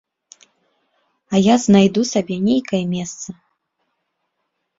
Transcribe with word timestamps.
А 1.33 1.41
я 1.41 1.55
знайду 1.65 2.01
сабе 2.13 2.35
нейкае 2.47 2.81
месца. 2.95 3.29